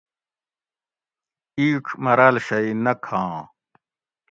اِیڄ 1.57 1.85
مراٞل 2.03 2.35
شئ 2.45 2.67
نہ 2.83 2.93
کھاں 3.03 3.35